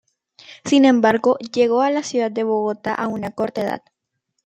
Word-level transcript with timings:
Sin 0.65 0.85
embargo, 0.85 1.37
llegó 1.53 1.83
a 1.83 1.91
la 1.91 2.01
ciudad 2.01 2.31
de 2.31 2.41
Bogotá 2.43 2.95
a 2.95 3.07
una 3.07 3.29
corta 3.29 3.61
edad. 3.61 3.83